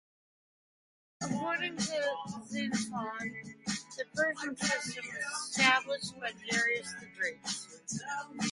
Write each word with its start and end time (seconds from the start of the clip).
According 1.21 1.77
to 1.77 2.03
Xenophon, 2.47 3.19
the 3.65 4.03
Persian 4.15 4.57
system 4.57 5.03
was 5.13 5.47
established 5.49 6.19
by 6.19 6.31
Darius 6.49 6.91
the 6.99 7.05
Great. 7.15 8.47